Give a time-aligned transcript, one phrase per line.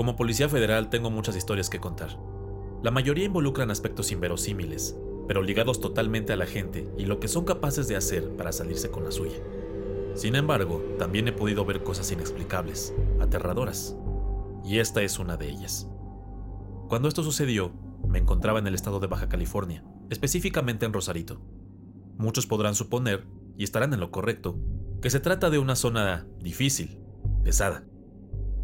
[0.00, 2.18] Como policía federal tengo muchas historias que contar.
[2.82, 4.96] La mayoría involucran aspectos inverosímiles,
[5.28, 8.90] pero ligados totalmente a la gente y lo que son capaces de hacer para salirse
[8.90, 9.36] con la suya.
[10.14, 13.94] Sin embargo, también he podido ver cosas inexplicables, aterradoras,
[14.64, 15.86] y esta es una de ellas.
[16.88, 17.70] Cuando esto sucedió,
[18.08, 21.42] me encontraba en el estado de Baja California, específicamente en Rosarito.
[22.16, 23.26] Muchos podrán suponer,
[23.58, 24.58] y estarán en lo correcto,
[25.02, 27.00] que se trata de una zona difícil,
[27.44, 27.84] pesada.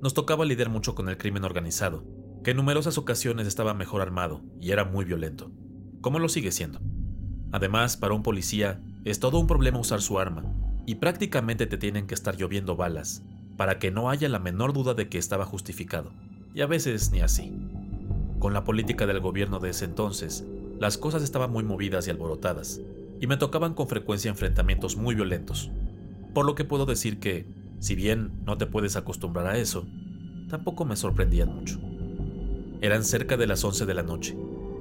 [0.00, 2.04] Nos tocaba lidiar mucho con el crimen organizado,
[2.44, 5.50] que en numerosas ocasiones estaba mejor armado y era muy violento,
[6.00, 6.80] como lo sigue siendo.
[7.50, 10.44] Además, para un policía, es todo un problema usar su arma,
[10.86, 13.24] y prácticamente te tienen que estar lloviendo balas,
[13.56, 16.12] para que no haya la menor duda de que estaba justificado,
[16.54, 17.52] y a veces ni así.
[18.38, 20.44] Con la política del gobierno de ese entonces,
[20.78, 22.80] las cosas estaban muy movidas y alborotadas,
[23.20, 25.72] y me tocaban con frecuencia enfrentamientos muy violentos,
[26.34, 27.46] por lo que puedo decir que,
[27.78, 29.86] si bien no te puedes acostumbrar a eso,
[30.48, 31.78] tampoco me sorprendían mucho.
[32.80, 34.36] Eran cerca de las 11 de la noche,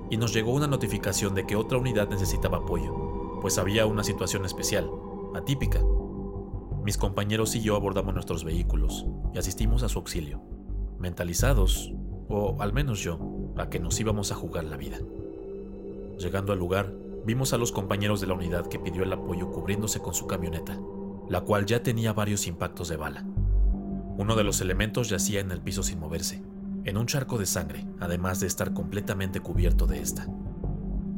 [0.09, 4.45] y nos llegó una notificación de que otra unidad necesitaba apoyo, pues había una situación
[4.45, 4.89] especial,
[5.35, 5.81] atípica.
[6.83, 10.41] Mis compañeros y yo abordamos nuestros vehículos y asistimos a su auxilio,
[10.99, 11.91] mentalizados,
[12.29, 13.19] o al menos yo,
[13.57, 14.97] a que nos íbamos a jugar la vida.
[16.17, 16.93] Llegando al lugar,
[17.25, 20.79] vimos a los compañeros de la unidad que pidió el apoyo cubriéndose con su camioneta,
[21.29, 23.25] la cual ya tenía varios impactos de bala.
[24.17, 26.41] Uno de los elementos yacía en el piso sin moverse,
[26.85, 30.27] en un charco de sangre, además de estar completamente cubierto de esta.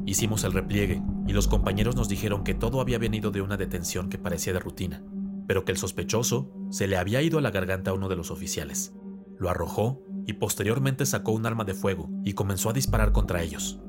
[0.06, 4.10] Hicimos el repliegue y los compañeros nos dijeron que todo había venido de una detención
[4.10, 5.04] que parecía de rutina,
[5.48, 8.32] pero que el sospechoso se le había ido a la garganta a uno de los
[8.32, 8.94] oficiales.
[9.38, 13.80] Lo arrojó y posteriormente sacó un arma de fuego y comenzó a disparar contra ellos.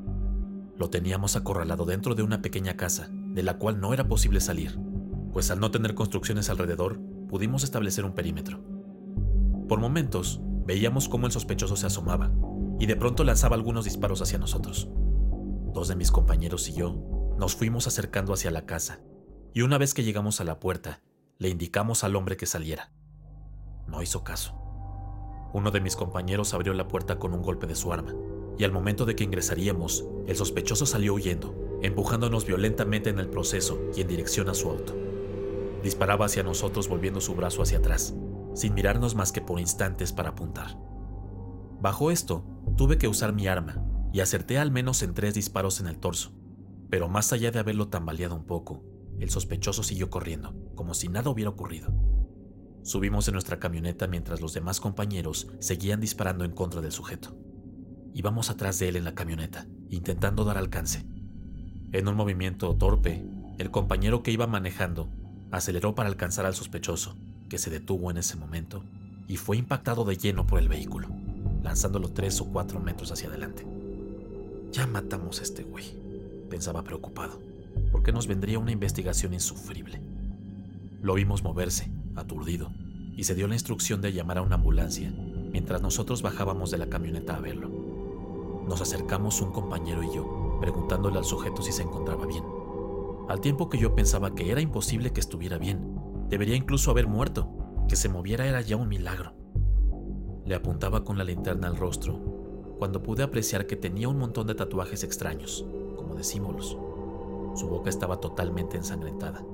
[0.76, 4.78] Lo teníamos acorralado dentro de una pequeña casa, de la cual no era posible salir,
[5.32, 8.60] pues al no tener construcciones alrededor, pudimos establecer un perímetro.
[9.68, 12.32] Por momentos, veíamos cómo el sospechoso se asomaba,
[12.78, 14.88] y de pronto lanzaba algunos disparos hacia nosotros.
[15.72, 16.96] Dos de mis compañeros y yo
[17.38, 19.00] nos fuimos acercando hacia la casa,
[19.54, 21.02] y una vez que llegamos a la puerta,
[21.38, 22.92] le indicamos al hombre que saliera.
[23.86, 24.56] No hizo caso.
[25.52, 28.14] Uno de mis compañeros abrió la puerta con un golpe de su arma,
[28.58, 33.80] y al momento de que ingresaríamos, el sospechoso salió huyendo, empujándonos violentamente en el proceso
[33.96, 35.09] y en dirección a su auto.
[35.82, 38.14] Disparaba hacia nosotros volviendo su brazo hacia atrás,
[38.54, 40.76] sin mirarnos más que por instantes para apuntar.
[41.80, 42.44] Bajo esto,
[42.76, 43.82] tuve que usar mi arma
[44.12, 46.32] y acerté al menos en tres disparos en el torso,
[46.90, 48.84] pero más allá de haberlo tambaleado un poco,
[49.18, 51.92] el sospechoso siguió corriendo, como si nada hubiera ocurrido.
[52.82, 57.36] Subimos en nuestra camioneta mientras los demás compañeros seguían disparando en contra del sujeto.
[58.14, 61.06] Íbamos atrás de él en la camioneta, intentando dar alcance.
[61.92, 63.24] En un movimiento torpe,
[63.58, 65.10] el compañero que iba manejando
[65.50, 67.16] aceleró para alcanzar al sospechoso,
[67.48, 68.84] que se detuvo en ese momento
[69.26, 71.08] y fue impactado de lleno por el vehículo,
[71.62, 73.66] lanzándolo tres o cuatro metros hacia adelante.
[74.72, 75.84] Ya matamos a este güey,
[76.48, 77.40] pensaba preocupado,
[77.92, 80.00] porque nos vendría una investigación insufrible.
[81.02, 82.72] Lo vimos moverse, aturdido,
[83.16, 85.12] y se dio la instrucción de llamar a una ambulancia
[85.52, 87.70] mientras nosotros bajábamos de la camioneta a verlo.
[88.68, 92.59] Nos acercamos un compañero y yo, preguntándole al sujeto si se encontraba bien.
[93.30, 95.94] Al tiempo que yo pensaba que era imposible que estuviera bien,
[96.28, 97.48] debería incluso haber muerto,
[97.88, 99.34] que se moviera era ya un milagro.
[100.44, 104.56] Le apuntaba con la linterna al rostro, cuando pude apreciar que tenía un montón de
[104.56, 105.64] tatuajes extraños,
[105.94, 106.76] como de símbolos.
[107.54, 109.44] Su boca estaba totalmente ensangrentada.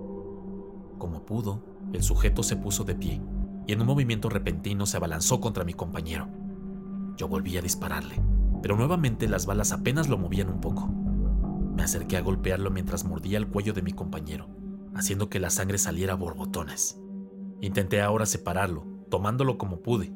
[0.96, 1.62] Como pudo,
[1.92, 3.20] el sujeto se puso de pie
[3.66, 6.28] y en un movimiento repentino se abalanzó contra mi compañero.
[7.18, 8.22] Yo volví a dispararle,
[8.62, 10.88] pero nuevamente las balas apenas lo movían un poco.
[11.76, 14.48] Me acerqué a golpearlo mientras mordía el cuello de mi compañero,
[14.94, 16.98] haciendo que la sangre saliera a borbotones.
[17.60, 20.10] Intenté ahora separarlo, tomándolo como pude.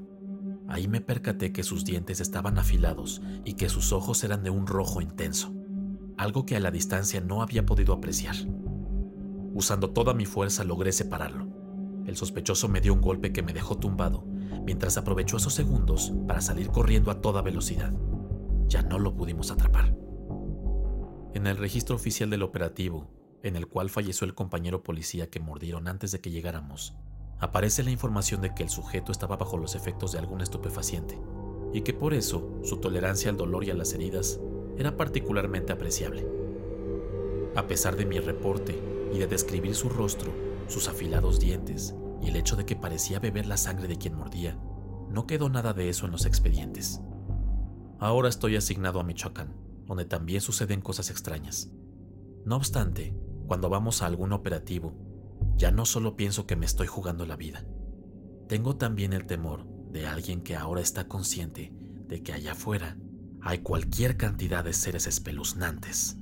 [0.68, 4.66] Ahí me percaté que sus dientes estaban afilados y que sus ojos eran de un
[4.66, 5.52] rojo intenso,
[6.16, 8.36] algo que a la distancia no había podido apreciar.
[9.52, 11.46] Usando toda mi fuerza logré separarlo.
[12.06, 14.24] El sospechoso me dio un golpe que me dejó tumbado,
[14.64, 17.92] mientras aprovechó esos segundos para salir corriendo a toda velocidad.
[18.66, 19.94] Ya no lo pudimos atrapar.
[21.32, 23.08] En el registro oficial del operativo,
[23.44, 26.96] en el cual falleció el compañero policía que mordieron antes de que llegáramos,
[27.38, 31.20] aparece la información de que el sujeto estaba bajo los efectos de algún estupefaciente
[31.72, 34.40] y que por eso su tolerancia al dolor y a las heridas
[34.76, 36.26] era particularmente apreciable.
[37.54, 38.76] A pesar de mi reporte
[39.12, 40.32] y de describir su rostro,
[40.66, 44.58] sus afilados dientes y el hecho de que parecía beber la sangre de quien mordía,
[45.08, 47.00] no quedó nada de eso en los expedientes.
[48.00, 49.54] Ahora estoy asignado a Michoacán,
[49.90, 51.68] donde también suceden cosas extrañas.
[52.44, 53.12] No obstante,
[53.48, 54.94] cuando vamos a algún operativo,
[55.56, 57.66] ya no solo pienso que me estoy jugando la vida,
[58.46, 61.72] tengo también el temor de alguien que ahora está consciente
[62.06, 62.98] de que allá afuera
[63.42, 66.19] hay cualquier cantidad de seres espeluznantes